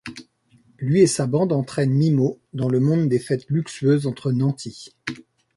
[0.79, 4.95] Lui et sa bande entraînent Mimmo dans le monde des fêtes luxueuses entre nantis.